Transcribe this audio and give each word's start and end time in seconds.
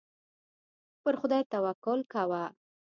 پر 1.01 1.13
خدای 1.21 1.43
توکل 1.51 1.99
کوه. 2.13 2.43